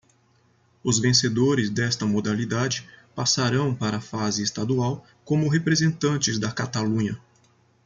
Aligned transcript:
Os 0.83 0.97
vencedores 0.97 1.69
desta 1.69 2.07
modalidade 2.07 2.89
passarão 3.13 3.71
para 3.75 3.97
a 3.97 4.01
fase 4.01 4.41
estadual 4.41 5.05
como 5.23 5.47
representantes 5.47 6.39
da 6.39 6.51
Catalunha. 6.51 7.21